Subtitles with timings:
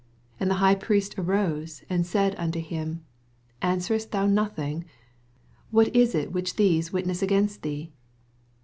[0.29, 3.05] 62 And the High Priest arose, and said unto him.
[3.61, 4.83] Answerest thou noth ing?
[5.69, 7.91] what is U which these witness against thee